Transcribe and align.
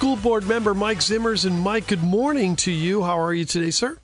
School 0.00 0.16
board 0.16 0.48
member 0.48 0.72
Mike 0.72 1.00
Zimmers. 1.00 1.44
And 1.44 1.60
Mike, 1.60 1.88
good 1.88 2.02
morning 2.02 2.56
to 2.56 2.72
you. 2.72 3.02
How 3.02 3.20
are 3.20 3.34
you 3.34 3.44
today, 3.44 3.70
sir? 3.70 3.98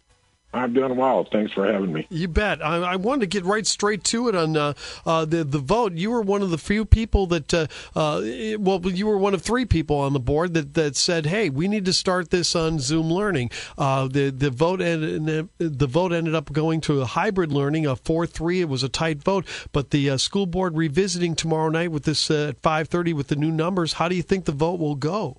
I'm 0.52 0.74
doing 0.74 0.94
well. 0.94 1.26
Thanks 1.32 1.54
for 1.54 1.66
having 1.66 1.90
me. 1.90 2.06
You 2.10 2.28
bet. 2.28 2.62
I, 2.62 2.76
I 2.82 2.96
wanted 2.96 3.20
to 3.20 3.26
get 3.28 3.46
right 3.46 3.66
straight 3.66 4.04
to 4.04 4.28
it 4.28 4.34
on 4.34 4.58
uh, 4.58 4.74
uh, 5.06 5.24
the 5.24 5.42
the 5.42 5.58
vote. 5.58 5.94
You 5.94 6.10
were 6.10 6.20
one 6.20 6.42
of 6.42 6.50
the 6.50 6.58
few 6.58 6.84
people 6.84 7.26
that, 7.28 7.54
uh, 7.54 7.66
uh 7.94 8.20
well, 8.58 8.78
you 8.84 9.06
were 9.06 9.16
one 9.16 9.32
of 9.32 9.40
three 9.40 9.64
people 9.64 9.96
on 9.96 10.12
the 10.12 10.20
board 10.20 10.52
that, 10.52 10.74
that 10.74 10.96
said, 10.96 11.24
"Hey, 11.24 11.48
we 11.48 11.66
need 11.66 11.86
to 11.86 11.94
start 11.94 12.28
this 12.28 12.54
on 12.54 12.78
Zoom 12.78 13.10
learning." 13.10 13.50
Uh, 13.78 14.06
the 14.06 14.28
the 14.28 14.50
vote 14.50 14.82
ended, 14.82 15.48
the 15.56 15.86
vote 15.86 16.12
ended 16.12 16.34
up 16.34 16.52
going 16.52 16.82
to 16.82 17.00
a 17.00 17.06
hybrid 17.06 17.52
learning, 17.52 17.86
a 17.86 17.96
four 17.96 18.26
three. 18.26 18.60
It 18.60 18.68
was 18.68 18.82
a 18.82 18.90
tight 18.90 19.22
vote, 19.22 19.46
but 19.72 19.92
the 19.92 20.10
uh, 20.10 20.18
school 20.18 20.44
board 20.44 20.76
revisiting 20.76 21.34
tomorrow 21.34 21.70
night 21.70 21.90
with 21.90 22.02
this 22.02 22.30
at 22.30 22.60
five 22.60 22.88
thirty 22.88 23.14
with 23.14 23.28
the 23.28 23.36
new 23.36 23.50
numbers. 23.50 23.94
How 23.94 24.08
do 24.10 24.14
you 24.14 24.22
think 24.22 24.44
the 24.44 24.52
vote 24.52 24.78
will 24.78 24.94
go? 24.94 25.38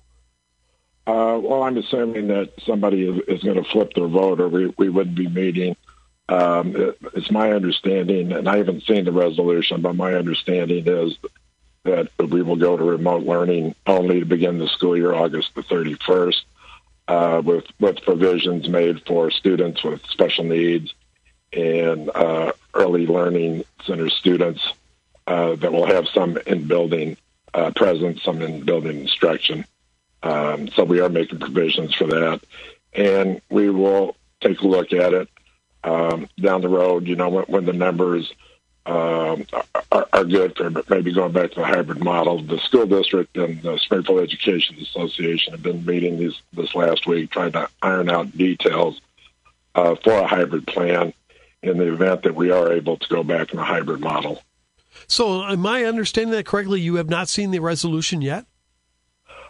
Uh, 1.08 1.38
well, 1.42 1.62
I'm 1.62 1.78
assuming 1.78 2.26
that 2.26 2.52
somebody 2.66 3.08
is, 3.08 3.18
is 3.28 3.42
going 3.42 3.56
to 3.56 3.64
flip 3.70 3.94
their 3.94 4.06
vote, 4.06 4.42
or 4.42 4.48
we, 4.48 4.66
we 4.76 4.90
wouldn't 4.90 5.16
be 5.16 5.26
meeting. 5.26 5.74
Um, 6.28 6.76
it, 6.76 6.98
it's 7.14 7.30
my 7.30 7.52
understanding, 7.52 8.30
and 8.30 8.46
I 8.46 8.58
haven't 8.58 8.82
seen 8.82 9.06
the 9.06 9.12
resolution, 9.12 9.80
but 9.80 9.96
my 9.96 10.12
understanding 10.12 10.86
is 10.86 11.16
that 11.84 12.10
we 12.18 12.42
will 12.42 12.56
go 12.56 12.76
to 12.76 12.84
remote 12.84 13.22
learning 13.22 13.74
only 13.86 14.20
to 14.20 14.26
begin 14.26 14.58
the 14.58 14.68
school 14.68 14.98
year 14.98 15.14
August 15.14 15.54
the 15.54 15.62
31st, 15.62 16.42
uh, 17.08 17.40
with 17.42 17.64
with 17.80 18.02
provisions 18.02 18.68
made 18.68 19.00
for 19.06 19.30
students 19.30 19.82
with 19.82 20.04
special 20.08 20.44
needs 20.44 20.92
and 21.54 22.10
uh, 22.14 22.52
early 22.74 23.06
learning 23.06 23.64
center 23.86 24.10
students 24.10 24.74
uh, 25.26 25.54
that 25.54 25.72
will 25.72 25.86
have 25.86 26.06
some 26.08 26.36
in 26.46 26.66
building 26.66 27.16
uh, 27.54 27.70
presence, 27.74 28.22
some 28.22 28.42
in 28.42 28.62
building 28.62 29.00
instruction. 29.00 29.64
Um, 30.22 30.68
so 30.68 30.84
we 30.84 31.00
are 31.00 31.08
making 31.08 31.38
provisions 31.38 31.94
for 31.94 32.06
that, 32.06 32.40
and 32.92 33.40
we 33.50 33.70
will 33.70 34.16
take 34.40 34.60
a 34.60 34.66
look 34.66 34.92
at 34.92 35.14
it 35.14 35.28
um, 35.84 36.28
down 36.40 36.60
the 36.60 36.68
road. 36.68 37.06
You 37.06 37.16
know, 37.16 37.28
when, 37.28 37.44
when 37.44 37.64
the 37.64 37.72
numbers 37.72 38.32
um, 38.88 39.46
are, 39.92 40.08
are, 40.12 40.24
good 40.24 40.56
for 40.56 40.70
maybe 40.88 41.12
going 41.12 41.32
back 41.32 41.50
to 41.50 41.60
the 41.60 41.66
hybrid 41.66 42.02
model. 42.02 42.42
The 42.42 42.58
school 42.58 42.86
district 42.86 43.36
and 43.36 43.60
the 43.60 43.78
Springfield 43.78 44.20
Education 44.20 44.76
Association 44.80 45.52
have 45.52 45.62
been 45.62 45.84
meeting 45.84 46.18
these 46.18 46.40
this 46.54 46.74
last 46.74 47.06
week, 47.06 47.30
trying 47.30 47.52
to 47.52 47.68
iron 47.82 48.08
out 48.08 48.36
details 48.36 49.00
uh, 49.74 49.94
for 49.96 50.12
a 50.12 50.26
hybrid 50.26 50.66
plan 50.66 51.12
in 51.62 51.76
the 51.76 51.92
event 51.92 52.22
that 52.22 52.34
we 52.34 52.50
are 52.50 52.72
able 52.72 52.96
to 52.96 53.08
go 53.08 53.22
back 53.22 53.52
in 53.52 53.58
a 53.58 53.64
hybrid 53.64 54.00
model. 54.00 54.42
So, 55.06 55.44
am 55.44 55.66
I 55.66 55.84
understanding 55.84 56.32
that 56.32 56.46
correctly? 56.46 56.80
You 56.80 56.94
have 56.94 57.10
not 57.10 57.28
seen 57.28 57.50
the 57.50 57.60
resolution 57.60 58.22
yet? 58.22 58.46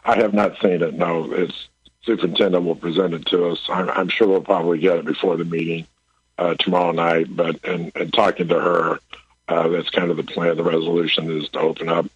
I 0.08 0.16
have 0.16 0.32
not 0.32 0.58
seen 0.62 0.82
it. 0.82 0.94
No, 0.94 1.30
it's 1.30 1.68
superintendent 2.00 2.64
will 2.64 2.74
present 2.74 3.12
it 3.12 3.26
to 3.26 3.48
us. 3.48 3.60
I'm, 3.68 3.90
I'm 3.90 4.08
sure 4.08 4.26
we'll 4.26 4.40
probably 4.40 4.78
get 4.78 4.96
it 4.96 5.04
before 5.04 5.36
the 5.36 5.44
meeting 5.44 5.86
uh, 6.38 6.54
tomorrow 6.54 6.92
night. 6.92 7.26
But 7.36 7.62
and, 7.62 7.92
and 7.94 8.10
talking 8.10 8.48
to 8.48 8.58
her, 8.58 9.00
uh, 9.48 9.68
that's 9.68 9.90
kind 9.90 10.10
of 10.10 10.16
the 10.16 10.22
plan. 10.22 10.56
The 10.56 10.62
resolution 10.64 11.30
is 11.30 11.50
to 11.50 11.60
open 11.60 11.90
up 11.90 12.06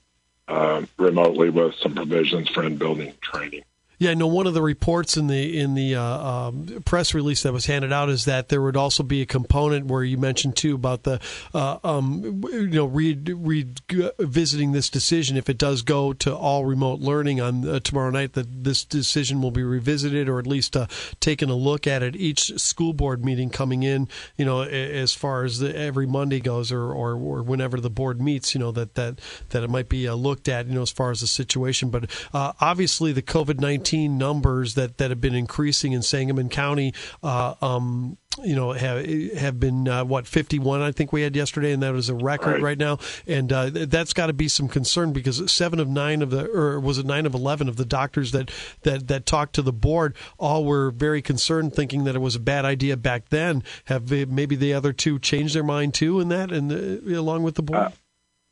uh, 0.49 0.87
remotely 0.97 1.51
with 1.51 1.75
some 1.75 1.95
provisions 1.95 2.49
for 2.49 2.65
in 2.65 2.79
building 2.79 3.13
training. 3.21 3.65
Yeah, 3.99 4.15
no. 4.15 4.27
One 4.27 4.49
of 4.49 4.55
the 4.55 4.63
reports 4.63 5.17
in 5.17 5.29
the 5.29 5.61
in 5.61 5.75
the 5.75 5.95
uh, 5.95 6.03
um, 6.03 6.83
press 6.85 7.15
release 7.15 7.45
that 7.45 7.53
was 7.53 7.67
handed 7.67 7.93
out 7.93 8.09
is 8.09 8.25
that 8.25 8.49
there 8.49 8.61
would 8.61 8.77
also 8.77 9.05
be 9.05 9.23
a 9.23 9.27
component 9.27 9.87
where 9.87 10.03
you 10.03 10.19
mentioned 10.19 10.57
too 10.57 10.75
about 10.75 11.05
the 11.05 11.21
uh, 11.55 11.79
um, 11.85 12.43
you 12.51 12.67
know 12.67 12.87
revisiting 12.87 14.73
this 14.73 14.91
decision 14.91 15.37
if 15.37 15.49
it 15.49 15.57
does 15.57 15.83
go 15.83 16.13
to 16.15 16.35
all 16.35 16.65
remote 16.65 16.99
learning 16.99 17.41
on 17.41 17.69
uh, 17.69 17.79
tomorrow 17.79 18.11
night 18.11 18.33
that 18.33 18.65
this 18.65 18.85
decision 18.85 19.41
will 19.41 19.53
be 19.53 19.63
revisited 19.63 20.29
or 20.29 20.41
at 20.41 20.49
least 20.49 20.77
uh, 20.77 20.87
taken 21.21 21.49
a 21.49 21.55
look 21.55 21.87
at 21.87 22.03
at 22.03 22.17
each 22.17 22.59
school 22.59 22.93
board 22.93 23.25
meeting 23.25 23.51
coming 23.51 23.85
in. 23.85 24.09
You 24.37 24.45
know, 24.45 24.63
as 24.63 25.15
far 25.15 25.45
as 25.45 25.61
the, 25.61 25.77
every 25.79 26.07
Monday 26.07 26.41
goes 26.41 26.73
or, 26.73 26.93
or, 26.93 27.13
or 27.13 27.43
whenever 27.43 27.79
the 27.79 27.91
board 27.91 28.21
meets, 28.21 28.53
you 28.53 28.59
know 28.59 28.73
that 28.73 28.97
that 28.97 29.21
that 29.51 29.63
it 29.63 29.71
might 29.71 29.89
be 29.89 30.09
uh, 30.09 30.15
looked 30.15 30.49
at. 30.49 30.67
You 30.67 30.75
know, 30.75 30.83
as 30.83 30.91
far 30.91 31.13
as 31.13 31.21
the 31.21 31.29
situation, 31.29 31.91
but 31.91 32.11
uh, 32.35 32.53
obviously 32.61 33.13
the 33.13 33.23
COVID 33.23 33.61
nineteen 33.61 33.82
numbers 33.93 34.75
that, 34.75 34.99
that 34.99 35.11
have 35.11 35.21
been 35.21 35.35
increasing 35.35 35.93
in 35.93 36.03
Sangamon 36.03 36.49
County. 36.49 36.95
Uh, 37.23 37.55
um, 37.61 38.19
you 38.43 38.55
know, 38.55 38.73
have 38.73 39.05
have 39.35 39.61
been 39.61 39.87
uh, 39.87 40.05
what 40.05 40.27
51 40.27 40.81
I 40.81 40.93
think 40.93 41.13
we 41.13 41.23
had 41.23 41.37
yesterday, 41.37 41.73
and 41.73 41.83
that 41.83 41.93
was 41.93 42.09
a 42.09 42.15
record 42.15 42.55
right, 42.55 42.63
right 42.63 42.79
now. 42.79 42.99
And 43.27 43.53
uh, 43.53 43.71
that's 43.71 44.13
got 44.13 44.27
to 44.29 44.33
be 44.33 44.49
some 44.49 44.69
concern 44.69 45.13
because 45.13 45.53
seven 45.53 45.79
of 45.79 45.89
nine 45.89 46.23
of 46.23 46.31
the, 46.31 46.49
or 46.51 46.81
was 46.81 46.99
it 46.99 47.07
nine 47.07 47.27
of 47.27 47.35
eleven 47.35 47.69
of 47.69 47.77
the 47.77 47.85
doctors 47.85 48.33
that 48.33 48.51
that 48.83 49.09
that 49.09 49.27
talked 49.27 49.55
to 49.57 49.63
the 49.63 49.73
board 49.73 50.17
all 50.39 50.65
were 50.65 50.91
very 50.91 51.21
concerned, 51.21 51.75
thinking 51.75 52.05
that 52.05 52.15
it 52.15 52.21
was 52.21 52.35
a 52.35 52.41
bad 52.41 52.65
idea 52.65 52.97
back 52.97 53.29
then. 53.29 53.63
Have 53.85 54.11
maybe 54.11 54.57
the 54.57 54.73
other 54.73 54.93
two 54.93 55.19
changed 55.19 55.55
their 55.55 55.63
mind 55.63 55.95
too 55.95 56.21
in 56.21 56.29
that, 56.29 56.51
and 56.51 56.73
uh, 56.73 57.19
along 57.19 57.43
with 57.43 57.57
the 57.57 57.63
board? 57.63 57.93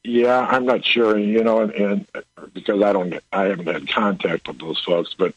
Yeah, 0.03 0.41
I'm 0.41 0.65
not 0.65 0.85
sure. 0.85 1.19
You 1.19 1.45
know, 1.45 1.61
and, 1.61 1.73
and 1.73 2.07
because 2.55 2.83
I 2.83 2.93
don't, 2.93 3.15
I 3.33 3.45
haven't 3.45 3.67
had 3.67 3.89
contact 3.89 4.49
with 4.49 4.59
those 4.59 4.81
folks, 4.81 5.15
but 5.15 5.35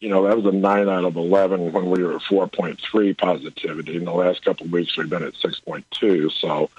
you 0.00 0.08
know, 0.08 0.26
that 0.26 0.36
was 0.36 0.46
a 0.46 0.56
nine 0.56 0.88
out 0.88 1.04
of 1.04 1.16
eleven 1.16 1.72
when 1.72 1.90
we 1.90 2.02
were 2.02 2.16
at 2.16 2.22
four 2.22 2.48
point 2.48 2.80
three 2.80 3.14
positivity. 3.14 3.96
In 3.96 4.04
the 4.04 4.12
last 4.12 4.44
couple 4.44 4.66
of 4.66 4.72
weeks, 4.72 4.96
we've 4.96 5.10
been 5.10 5.22
at 5.22 5.36
six 5.36 5.60
point 5.60 5.84
two. 5.90 6.30
So, 6.30 6.70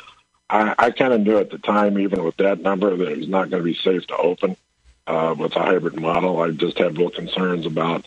I, 0.50 0.76
I 0.78 0.92
kind 0.92 1.14
of 1.14 1.22
knew 1.22 1.38
at 1.38 1.52
the 1.52 1.58
time, 1.58 1.98
even 2.00 2.24
with 2.24 2.38
that 2.38 2.62
number, 2.62 2.96
that 2.96 3.08
it 3.08 3.18
was 3.20 3.30
not 3.30 3.50
going 3.50 3.64
to 3.64 3.70
be 3.70 3.76
safe 3.76 4.06
to 4.08 4.18
open 4.18 4.58
uh, 5.08 5.34
with 5.38 5.56
a 5.56 5.60
hybrid 5.60 6.00
model. 6.00 6.42
I 6.42 6.52
just 6.52 6.78
had 6.78 6.98
real 6.98 7.10
concerns 7.12 7.66
about 7.66 8.06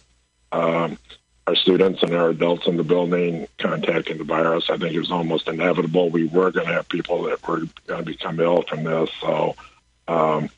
um, 0.53 0.99
our 1.47 1.55
students 1.55 2.03
and 2.03 2.15
our 2.15 2.31
adults 2.31 2.67
in 2.67 2.77
the 2.77 2.85
building 2.85 3.47
contacting 3.59 4.19
the 4.19 4.25
virus. 4.25 4.71
I 4.71 4.79
think 4.79 4.95
it 4.95 4.99
was 4.99 5.11
almost 5.11 5.47
inevitable. 5.47 6.11
We 6.11 6.27
were 6.27 6.51
going 6.51 6.67
to 6.67 6.73
have 6.73 6.89
people 6.89 7.25
that 7.25 7.47
were 7.47 7.63
going 7.87 8.05
to 8.05 8.11
become 8.11 8.41
ill 8.41 8.63
from 8.63 8.85
this. 8.85 9.11
So, 9.21 9.55
um, 10.09 10.49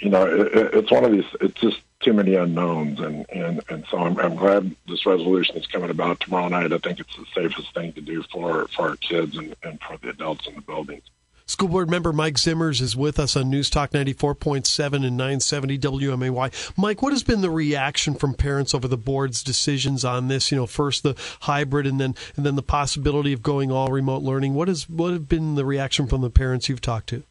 you 0.00 0.10
know, 0.10 0.26
it, 0.26 0.74
it's 0.74 0.90
one 0.90 1.04
of 1.04 1.12
these. 1.12 1.24
It's 1.40 1.60
just 1.60 1.80
too 2.00 2.12
many 2.12 2.34
unknowns, 2.34 3.00
and 3.00 3.24
and 3.30 3.62
and 3.68 3.84
so 3.90 3.98
I'm, 3.98 4.18
I'm 4.18 4.36
glad 4.36 4.74
this 4.88 5.06
resolution 5.06 5.56
is 5.56 5.66
coming 5.66 5.90
about 5.90 6.20
tomorrow 6.20 6.48
night. 6.48 6.72
I 6.72 6.78
think 6.78 7.00
it's 7.00 7.16
the 7.16 7.24
safest 7.34 7.72
thing 7.72 7.92
to 7.94 8.00
do 8.00 8.22
for 8.24 8.66
for 8.68 8.90
our 8.90 8.96
kids 8.96 9.36
and, 9.36 9.54
and 9.62 9.80
for 9.80 9.96
the 9.96 10.10
adults 10.10 10.46
in 10.46 10.54
the 10.54 10.60
buildings. 10.60 11.04
School 11.48 11.68
board 11.68 11.88
member 11.88 12.12
Mike 12.12 12.34
Zimmers 12.34 12.80
is 12.80 12.96
with 12.96 13.20
us 13.20 13.36
on 13.36 13.48
News 13.48 13.70
Talk 13.70 13.92
94.7 13.92 15.06
and 15.06 15.16
970 15.16 15.78
WMAY. 15.78 16.76
Mike, 16.76 17.02
what 17.02 17.12
has 17.12 17.22
been 17.22 17.40
the 17.40 17.50
reaction 17.50 18.16
from 18.16 18.34
parents 18.34 18.74
over 18.74 18.88
the 18.88 18.96
board's 18.96 19.44
decisions 19.44 20.04
on 20.04 20.26
this? 20.26 20.50
You 20.50 20.56
know, 20.56 20.66
first 20.66 21.04
the 21.04 21.14
hybrid 21.42 21.86
and 21.86 22.00
then 22.00 22.16
and 22.34 22.44
then 22.44 22.56
the 22.56 22.64
possibility 22.64 23.32
of 23.32 23.44
going 23.44 23.70
all 23.70 23.92
remote 23.92 24.24
learning. 24.24 24.54
What 24.54 24.66
has 24.66 24.88
what 24.88 25.12
have 25.12 25.28
been 25.28 25.54
the 25.54 25.64
reaction 25.64 26.08
from 26.08 26.20
the 26.20 26.30
parents 26.30 26.68
you've 26.68 26.80
talked 26.80 27.10
to? 27.10 27.22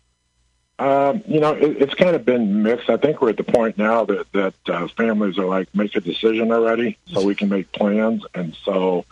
Um, 0.80 1.22
you 1.28 1.42
know, 1.42 1.52
it, 1.52 1.82
it's 1.82 1.94
kind 1.94 2.16
of 2.16 2.24
been 2.24 2.64
mixed. 2.64 2.90
I 2.90 2.96
think 2.96 3.22
we're 3.22 3.32
at 3.32 3.38
the 3.38 3.44
point 3.44 3.78
now 3.78 4.06
that 4.06 4.32
that 4.32 4.54
uh, 4.68 4.88
families 4.96 5.38
are 5.38 5.46
like, 5.46 5.68
make 5.76 5.94
a 5.94 6.00
decision 6.00 6.54
already, 6.54 6.98
so 7.12 7.22
we 7.22 7.36
can 7.36 7.50
make 7.50 7.70
plans. 7.74 8.24
And 8.34 8.56
so, 8.64 9.04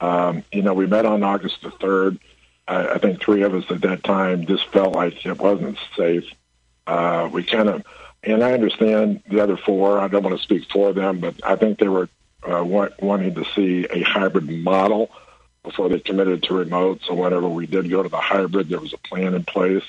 um, 0.00 0.44
you 0.52 0.62
know, 0.62 0.74
we 0.74 0.86
met 0.86 1.06
on 1.06 1.24
August 1.24 1.60
the 1.62 1.72
third. 1.72 2.20
I, 2.66 2.88
I 2.88 2.98
think 2.98 3.20
three 3.20 3.42
of 3.42 3.54
us 3.54 3.64
at 3.70 3.82
that 3.82 4.04
time 4.04 4.46
just 4.46 4.66
felt 4.68 4.94
like 4.94 5.24
it 5.26 5.38
wasn't 5.38 5.78
safe. 5.96 6.24
Uh, 6.86 7.28
we 7.32 7.44
kind 7.44 7.68
of, 7.68 7.84
and 8.22 8.42
I 8.42 8.52
understand 8.52 9.22
the 9.28 9.40
other 9.40 9.56
four. 9.56 9.98
I 9.98 10.08
don't 10.08 10.22
want 10.22 10.36
to 10.36 10.42
speak 10.42 10.70
for 10.70 10.92
them, 10.92 11.20
but 11.20 11.34
I 11.44 11.56
think 11.56 11.78
they 11.78 11.88
were 11.88 12.08
uh, 12.42 12.64
want, 12.64 13.00
wanting 13.02 13.34
to 13.34 13.44
see 13.54 13.86
a 13.90 14.02
hybrid 14.02 14.48
model 14.48 15.10
before 15.62 15.88
they 15.88 15.98
committed 15.98 16.42
to 16.44 16.54
remote. 16.54 17.00
So 17.06 17.14
whenever 17.14 17.48
we 17.48 17.66
did 17.66 17.90
go 17.90 18.02
to 18.02 18.08
the 18.08 18.18
hybrid, 18.18 18.68
there 18.68 18.80
was 18.80 18.92
a 18.92 18.98
plan 18.98 19.34
in 19.34 19.44
place. 19.44 19.84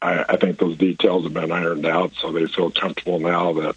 I, 0.00 0.24
I 0.28 0.36
think 0.36 0.58
those 0.58 0.76
details 0.76 1.24
have 1.24 1.34
been 1.34 1.50
ironed 1.50 1.86
out, 1.86 2.12
so 2.14 2.30
they 2.30 2.46
feel 2.46 2.70
comfortable 2.70 3.18
now 3.18 3.52
that 3.54 3.76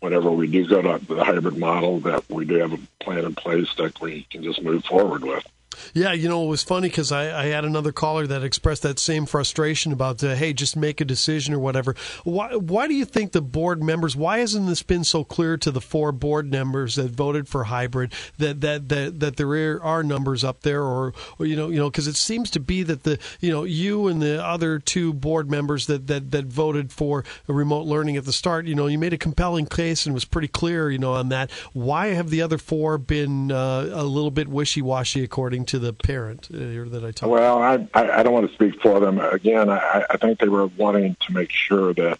whenever 0.00 0.30
we 0.30 0.48
do 0.48 0.66
go 0.66 0.82
to 0.82 1.04
the 1.04 1.24
hybrid 1.24 1.56
model, 1.58 2.00
that 2.00 2.28
we 2.28 2.44
do 2.44 2.56
have 2.56 2.72
a 2.72 2.78
plan 2.98 3.24
in 3.24 3.34
place 3.34 3.72
that 3.74 4.00
we 4.00 4.26
can 4.30 4.42
just 4.42 4.62
move 4.62 4.84
forward 4.84 5.22
with. 5.22 5.46
Yeah, 5.94 6.12
you 6.12 6.28
know, 6.28 6.44
it 6.44 6.48
was 6.48 6.62
funny 6.62 6.88
because 6.88 7.12
I, 7.12 7.42
I, 7.42 7.46
had 7.46 7.64
another 7.64 7.92
caller 7.92 8.26
that 8.26 8.44
expressed 8.44 8.82
that 8.82 8.98
same 8.98 9.26
frustration 9.26 9.92
about, 9.92 10.20
hey, 10.20 10.52
just 10.52 10.76
make 10.76 11.00
a 11.00 11.04
decision 11.04 11.54
or 11.54 11.58
whatever. 11.58 11.94
Why, 12.24 12.54
why 12.56 12.86
do 12.86 12.94
you 12.94 13.04
think 13.04 13.32
the 13.32 13.40
board 13.40 13.82
members, 13.82 14.16
why 14.16 14.38
hasn't 14.38 14.66
this 14.66 14.82
been 14.82 15.04
so 15.04 15.24
clear 15.24 15.56
to 15.58 15.70
the 15.70 15.80
four 15.80 16.12
board 16.12 16.50
members 16.50 16.96
that 16.96 17.10
voted 17.10 17.48
for 17.48 17.64
hybrid 17.64 18.12
that 18.38 18.60
that 18.60 18.88
that, 18.88 19.20
that 19.20 19.36
there 19.36 19.82
are 19.82 20.02
numbers 20.02 20.44
up 20.44 20.62
there 20.62 20.82
or, 20.82 21.12
or 21.38 21.46
you 21.46 21.56
know, 21.56 21.68
you 21.68 21.76
know, 21.76 21.90
because 21.90 22.06
it 22.06 22.16
seems 22.16 22.50
to 22.50 22.60
be 22.60 22.82
that 22.82 23.02
the, 23.02 23.18
you 23.40 23.50
know, 23.50 23.64
you 23.64 24.08
and 24.08 24.22
the 24.22 24.44
other 24.44 24.78
two 24.78 25.12
board 25.12 25.50
members 25.50 25.86
that, 25.86 26.06
that, 26.06 26.30
that 26.30 26.46
voted 26.46 26.92
for 26.92 27.24
remote 27.46 27.86
learning 27.86 28.16
at 28.16 28.24
the 28.24 28.32
start, 28.32 28.66
you 28.66 28.74
know, 28.74 28.86
you 28.86 28.98
made 28.98 29.12
a 29.12 29.18
compelling 29.18 29.66
case 29.66 30.06
and 30.06 30.14
was 30.14 30.24
pretty 30.24 30.48
clear, 30.48 30.90
you 30.90 30.98
know, 30.98 31.14
on 31.14 31.28
that. 31.30 31.50
Why 31.72 32.08
have 32.08 32.30
the 32.30 32.42
other 32.42 32.58
four 32.58 32.98
been 32.98 33.50
uh, 33.52 33.88
a 33.92 34.04
little 34.04 34.30
bit 34.30 34.48
wishy 34.48 34.82
washy 34.82 35.22
according 35.22 35.64
to 35.66 35.69
the 35.78 35.92
parent 35.92 36.48
uh, 36.52 36.58
that 36.58 37.04
I 37.04 37.12
talked? 37.12 37.30
Well, 37.30 37.62
I, 37.62 37.86
I 37.94 38.22
don't 38.22 38.32
want 38.32 38.48
to 38.48 38.54
speak 38.54 38.80
for 38.80 39.00
them. 39.00 39.18
Again, 39.18 39.70
I, 39.70 40.04
I 40.10 40.16
think 40.16 40.38
they 40.38 40.48
were 40.48 40.66
wanting 40.66 41.16
to 41.26 41.32
make 41.32 41.50
sure 41.50 41.94
that 41.94 42.18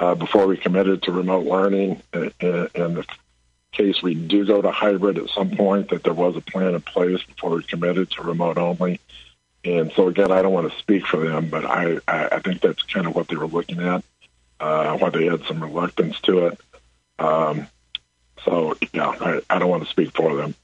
uh, 0.00 0.14
before 0.14 0.46
we 0.46 0.56
committed 0.56 1.02
to 1.04 1.12
remote 1.12 1.46
learning, 1.46 2.02
and, 2.12 2.32
uh, 2.42 2.46
uh, 2.46 2.68
and 2.74 2.96
the 2.96 3.06
case 3.70 4.02
we 4.02 4.14
do 4.14 4.44
go 4.44 4.60
to 4.60 4.70
hybrid 4.70 5.18
at 5.18 5.30
some 5.30 5.50
point, 5.50 5.90
that 5.90 6.02
there 6.02 6.12
was 6.12 6.36
a 6.36 6.40
plan 6.40 6.74
in 6.74 6.80
place 6.80 7.22
before 7.22 7.50
we 7.50 7.62
committed 7.62 8.10
to 8.10 8.22
remote 8.22 8.58
only. 8.58 9.00
And 9.64 9.92
so 9.92 10.08
again, 10.08 10.32
I 10.32 10.42
don't 10.42 10.52
want 10.52 10.70
to 10.72 10.78
speak 10.78 11.06
for 11.06 11.18
them, 11.18 11.48
but 11.48 11.64
I, 11.64 11.98
I 12.08 12.40
think 12.40 12.60
that's 12.60 12.82
kind 12.82 13.06
of 13.06 13.14
what 13.14 13.28
they 13.28 13.36
were 13.36 13.46
looking 13.46 13.80
at, 13.80 14.02
uh, 14.58 14.98
why 14.98 15.10
they 15.10 15.26
had 15.26 15.44
some 15.44 15.62
reluctance 15.62 16.20
to 16.22 16.46
it. 16.46 16.60
Um, 17.18 17.68
so 18.44 18.76
yeah, 18.92 19.14
I, 19.20 19.40
I 19.48 19.58
don't 19.60 19.70
want 19.70 19.84
to 19.84 19.88
speak 19.88 20.10
for 20.16 20.34
them. 20.34 20.56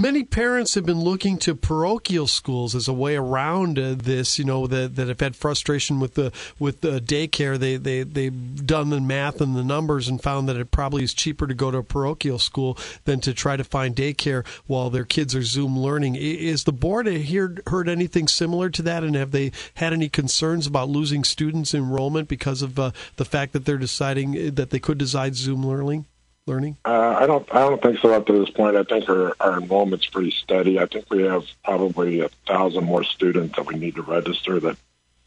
Many 0.00 0.22
parents 0.22 0.76
have 0.76 0.86
been 0.86 1.00
looking 1.00 1.38
to 1.38 1.56
parochial 1.56 2.28
schools 2.28 2.76
as 2.76 2.86
a 2.86 2.92
way 2.92 3.16
around 3.16 3.80
uh, 3.80 3.96
this. 3.98 4.38
You 4.38 4.44
know 4.44 4.68
that 4.68 4.94
that 4.94 5.08
have 5.08 5.18
had 5.18 5.34
frustration 5.34 5.98
with 5.98 6.14
the 6.14 6.30
with 6.56 6.82
the 6.82 7.00
daycare. 7.00 7.58
They 7.58 7.78
they 7.78 8.04
they've 8.04 8.64
done 8.64 8.90
the 8.90 9.00
math 9.00 9.40
and 9.40 9.56
the 9.56 9.64
numbers 9.64 10.06
and 10.06 10.22
found 10.22 10.48
that 10.48 10.56
it 10.56 10.70
probably 10.70 11.02
is 11.02 11.14
cheaper 11.14 11.48
to 11.48 11.54
go 11.54 11.72
to 11.72 11.78
a 11.78 11.82
parochial 11.82 12.38
school 12.38 12.78
than 13.06 13.18
to 13.22 13.34
try 13.34 13.56
to 13.56 13.64
find 13.64 13.96
daycare 13.96 14.46
while 14.68 14.88
their 14.88 15.04
kids 15.04 15.34
are 15.34 15.42
Zoom 15.42 15.76
learning. 15.76 16.14
Is 16.14 16.62
the 16.62 16.72
board 16.72 17.08
heard 17.08 17.62
heard 17.66 17.88
anything 17.88 18.28
similar 18.28 18.70
to 18.70 18.82
that? 18.82 19.02
And 19.02 19.16
have 19.16 19.32
they 19.32 19.50
had 19.74 19.92
any 19.92 20.08
concerns 20.08 20.68
about 20.68 20.88
losing 20.88 21.24
students 21.24 21.74
enrollment 21.74 22.28
because 22.28 22.62
of 22.62 22.78
uh, 22.78 22.92
the 23.16 23.24
fact 23.24 23.52
that 23.52 23.64
they're 23.64 23.76
deciding 23.76 24.54
that 24.54 24.70
they 24.70 24.78
could 24.78 24.98
decide 24.98 25.34
Zoom 25.34 25.66
learning? 25.66 26.06
Learning? 26.48 26.76
Uh, 26.84 27.16
I 27.18 27.26
don't. 27.26 27.46
I 27.54 27.60
don't 27.60 27.80
think 27.80 28.00
so 28.00 28.12
up 28.12 28.26
to 28.26 28.32
this 28.32 28.50
point. 28.50 28.76
I 28.76 28.82
think 28.82 29.08
our, 29.08 29.36
our 29.38 29.60
enrollment's 29.60 30.06
pretty 30.06 30.32
steady. 30.32 30.80
I 30.80 30.86
think 30.86 31.10
we 31.10 31.22
have 31.22 31.44
probably 31.62 32.20
a 32.20 32.28
thousand 32.46 32.84
more 32.84 33.04
students 33.04 33.56
that 33.56 33.66
we 33.66 33.76
need 33.76 33.94
to 33.96 34.02
register 34.02 34.58
that, 34.60 34.76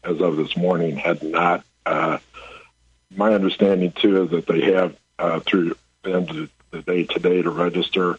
as 0.04 0.20
of 0.20 0.36
this 0.36 0.56
morning, 0.56 0.96
had 0.96 1.22
not. 1.22 1.64
Uh, 1.86 2.18
my 3.16 3.34
understanding 3.34 3.92
too 3.92 4.24
is 4.24 4.30
that 4.30 4.46
they 4.46 4.72
have 4.72 4.96
uh, 5.18 5.40
through 5.40 5.76
the 6.02 6.12
end 6.14 6.30
of 6.30 6.50
the 6.70 6.82
day 6.82 7.04
today 7.04 7.42
to 7.42 7.50
register. 7.50 8.18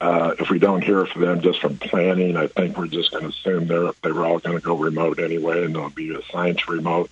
Uh, 0.00 0.34
if 0.40 0.50
we 0.50 0.58
don't 0.58 0.82
hear 0.82 1.06
from 1.06 1.22
them 1.22 1.40
just 1.40 1.60
from 1.60 1.78
planning, 1.78 2.36
I 2.36 2.48
think 2.48 2.76
we're 2.76 2.88
just 2.88 3.12
going 3.12 3.22
to 3.22 3.28
assume 3.28 3.66
they're 3.66 3.92
they 4.02 4.10
were 4.10 4.26
all 4.26 4.40
going 4.40 4.56
to 4.56 4.62
go 4.62 4.76
remote 4.76 5.20
anyway, 5.20 5.64
and 5.64 5.74
they'll 5.74 5.90
be 5.90 6.14
assigned 6.14 6.58
to 6.58 6.72
remote. 6.72 7.10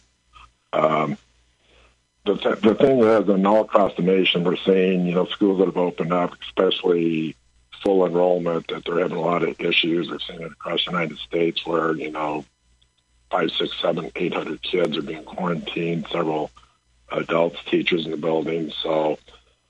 Um, 0.72 1.16
the, 2.24 2.36
th- 2.36 2.60
the 2.60 2.74
thing 2.74 3.00
is, 3.00 3.28
and 3.28 3.46
all 3.46 3.62
across 3.62 3.94
the 3.96 4.02
nation, 4.02 4.44
we're 4.44 4.56
seeing, 4.56 5.06
you 5.06 5.14
know, 5.14 5.26
schools 5.26 5.58
that 5.58 5.66
have 5.66 5.76
opened 5.76 6.12
up, 6.12 6.34
especially 6.42 7.36
full 7.82 8.04
enrollment, 8.04 8.68
that 8.68 8.84
they're 8.84 9.00
having 9.00 9.16
a 9.16 9.20
lot 9.20 9.42
of 9.42 9.58
issues. 9.60 10.10
We've 10.10 10.22
seen 10.22 10.42
it 10.42 10.52
across 10.52 10.84
the 10.84 10.90
United 10.90 11.18
States 11.18 11.66
where, 11.66 11.94
you 11.94 12.10
know, 12.10 12.44
five, 13.30 13.50
six, 13.52 13.80
seven, 13.80 14.10
eight 14.16 14.34
hundred 14.34 14.60
kids 14.62 14.96
are 14.98 15.02
being 15.02 15.24
quarantined, 15.24 16.06
several 16.10 16.50
adults, 17.10 17.58
teachers 17.66 18.04
in 18.04 18.10
the 18.10 18.16
building. 18.16 18.72
So 18.82 19.18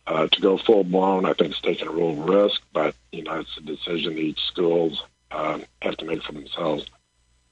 uh, 0.06 0.26
to 0.26 0.41
go 0.41 0.58
full 0.58 0.82
blown, 0.82 1.25
I 1.25 1.35
think 1.35 1.52
it's 1.52 1.61
taking 1.61 1.87
a 1.87 1.93
real 1.93 2.14
risk, 2.14 2.61
but, 2.73 2.94
you 3.12 3.23
know, 3.23 3.41
it's 3.41 3.56
a 3.58 3.61
decision 3.61 4.19
each 4.19 4.41
schools 4.41 5.05
um, 5.31 5.64
have 5.82 5.97
to 5.99 6.05
make 6.05 6.23
for 6.23 6.32
themselves. 6.32 6.85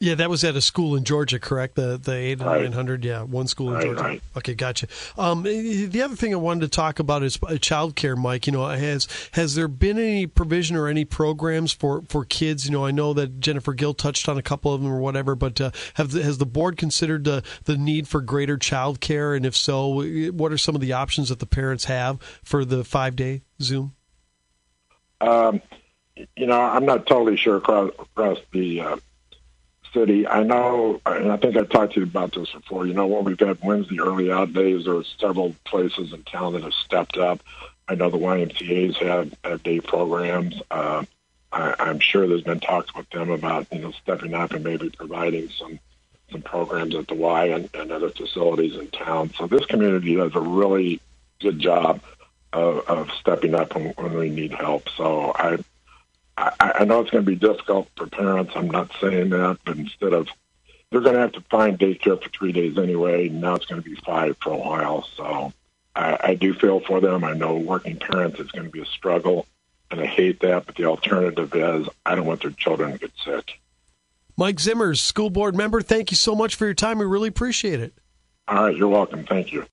Yeah, 0.01 0.15
that 0.15 0.31
was 0.31 0.45
at 0.45 0.55
a 0.55 0.61
school 0.61 0.95
in 0.95 1.03
Georgia, 1.03 1.41
correct? 1.41 1.75
The 1.75 1.99
the 1.99 2.15
eight 2.15 2.41
and 2.41 2.43
nine 2.43 2.71
hundred. 2.73 3.05
Yeah, 3.05 3.23
one 3.23 3.49
school 3.49 3.71
in 3.71 3.75
right, 3.75 3.83
Georgia. 3.83 4.03
Right. 4.03 4.23
Okay, 4.37 4.55
gotcha. 4.55 4.87
Um, 5.17 5.43
the 5.43 6.03
other 6.05 6.15
thing 6.15 6.33
I 6.33 6.37
wanted 6.37 6.61
to 6.61 6.69
talk 6.69 7.01
about 7.01 7.25
is 7.25 7.37
uh, 7.43 7.59
child 7.59 7.97
care, 7.97 8.15
Mike. 8.15 8.47
You 8.47 8.53
know, 8.53 8.65
has 8.69 9.09
has 9.33 9.57
there 9.57 9.67
been 9.67 9.99
any 9.99 10.29
provision 10.29 10.77
or 10.77 10.87
any 10.87 11.05
programs 11.05 11.73
for, 11.73 12.03
for 12.03 12.25
kids? 12.25 12.65
You 12.65 12.71
know, 12.71 12.87
I 12.87 12.93
know 12.93 13.13
that 13.15 13.41
Jennifer 13.41 13.75
Gill 13.75 13.93
touched 13.93 14.29
on 14.29 14.39
a 14.39 14.43
couple 14.43 14.73
of 14.73 14.81
them 14.81 14.93
or 14.93 15.01
whatever, 15.01 15.35
but 15.35 15.61
uh, 15.61 15.73
have 15.95 16.13
has 16.13 16.39
the 16.39 16.47
board 16.47 16.77
considered 16.77 17.25
the 17.25 17.43
the 17.65 17.77
need 17.77 18.07
for 18.07 18.21
greater 18.21 18.57
child 18.57 19.01
care? 19.01 19.35
And 19.35 19.45
if 19.45 19.57
so, 19.57 20.05
what 20.31 20.53
are 20.53 20.59
some 20.59 20.77
of 20.77 20.81
the 20.81 20.93
options 20.93 21.29
that 21.31 21.41
the 21.41 21.47
parents 21.47 21.87
have 21.87 22.21
for 22.45 22.65
the 22.65 22.85
five 22.85 23.17
day 23.17 23.43
Zoom? 23.61 23.97
Um, 25.21 25.61
you 26.37 26.47
know, 26.47 26.61
I'm 26.61 26.87
not 26.87 27.09
totally 27.09 27.37
sure 27.37 27.57
across, 27.57 27.91
across 27.99 28.39
the 28.53 28.81
uh, 28.81 28.97
city. 29.93 30.27
I 30.27 30.43
know, 30.43 31.01
and 31.07 31.33
I 31.33 31.37
think 31.37 31.57
I've 31.57 31.69
talked 31.69 31.95
to 31.95 32.01
you 32.01 32.07
about 32.07 32.35
this 32.35 32.51
before. 32.51 32.87
You 32.87 32.95
know, 32.95 33.07
when 33.07 33.25
we've 33.25 33.39
had 33.39 33.59
Wednesday 33.63 34.01
early 34.01 34.31
out 34.31 34.53
days, 34.53 34.85
there 34.85 34.97
are 34.97 35.05
several 35.19 35.55
places 35.65 36.13
in 36.13 36.23
town 36.25 36.55
that 36.55 36.63
have 36.63 36.75
stepped 36.75 37.17
up. 37.17 37.41
I 37.89 37.95
know 37.95 38.11
the 38.11 38.19
YMCA's 38.19 38.97
have, 38.99 39.35
have 39.45 39.63
day 39.63 39.81
programs. 39.81 40.61
Uh, 40.71 41.05
I, 41.53 41.75
I'm 41.79 42.01
sure 42.01 42.27
there's 42.27 42.43
been 42.43 42.61
talks 42.61 42.95
with 42.95 43.09
them 43.11 43.31
about 43.31 43.67
you 43.73 43.81
know 43.81 43.93
stepping 43.93 44.35
up 44.35 44.53
and 44.53 44.65
maybe 44.65 44.91
providing 44.91 45.49
some 45.49 45.79
some 46.31 46.43
programs 46.43 46.95
at 46.95 47.09
the 47.09 47.15
Y 47.15 47.47
and, 47.47 47.71
and 47.75 47.91
other 47.91 48.11
facilities 48.11 48.77
in 48.77 48.89
town. 48.89 49.33
So 49.37 49.47
this 49.47 49.65
community 49.65 50.15
does 50.15 50.35
a 50.35 50.41
really 50.41 51.01
good 51.41 51.59
job 51.59 52.03
of, 52.53 52.87
of 52.89 53.11
stepping 53.21 53.55
up 53.55 53.75
when, 53.75 53.89
when 53.91 54.15
we 54.15 54.29
need 54.29 54.53
help. 54.53 54.89
So 54.91 55.33
I 55.35 55.59
I, 56.39 56.73
I 56.81 56.85
know 56.85 57.01
it's 57.01 57.11
going 57.11 57.25
to 57.25 57.31
be 57.31 57.37
difficult 57.37 57.89
for 57.97 58.07
parents. 58.07 58.53
I'm 58.55 58.71
not 58.71 58.91
saying 59.01 59.31
that, 59.31 59.59
but 59.65 59.77
instead 59.77 60.13
of 60.13 60.29
they're 60.91 61.01
going 61.01 61.15
to 61.15 61.21
have 61.21 61.33
to 61.33 61.41
find 61.43 61.79
daycare 61.79 62.23
for 62.23 62.29
three 62.31 62.53
days 62.53 62.79
anyway. 62.79 63.29
Now 63.29 63.57
it's 63.57 63.67
going 63.67 63.83
to 63.83 63.89
be 63.89 63.97
five 63.97 64.37
for 64.41 64.53
a 64.53 64.57
while. 64.57 65.07
So 65.17 65.53
I, 65.95 66.19
I 66.23 66.35
do 66.35 66.55
feel 66.55 66.81
for 66.81 67.01
them. 67.01 67.25
I 67.25 67.35
know 67.35 67.57
working 67.57 67.99
parents 67.99 68.39
is 68.41 68.51
going 68.53 68.67
to 68.67 68.71
be 68.71 68.81
a 68.81 68.87
struggle, 68.87 69.47
and 69.91 70.01
I 70.01 70.07
hate 70.07 70.41
that. 70.41 70.67
But 70.67 70.77
the 70.77 70.85
alternative 70.85 71.55
is 71.55 71.89
I 72.07 72.15
don't 72.15 72.27
want 72.27 72.43
their 72.43 72.53
children 72.53 72.93
to 72.93 72.99
get 72.99 73.13
sick. 73.25 73.61
Mike 74.37 74.57
Zimmers, 74.57 74.99
school 74.99 75.31
board 75.31 75.57
member, 75.57 75.83
thank 75.83 76.13
you 76.13 76.17
so 76.17 76.37
much 76.37 76.55
for 76.55 76.65
your 76.65 76.75
time. 76.75 76.99
We 76.99 77.07
really 77.07 77.29
appreciate 77.29 77.81
it. 77.81 77.93
All 78.47 78.65
right, 78.65 78.77
you're 78.77 78.89
welcome. 78.89 79.25
Thank 79.25 79.53
you. 79.53 79.67